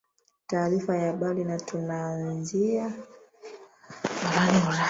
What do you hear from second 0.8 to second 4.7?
ya habari na tunaanzia barani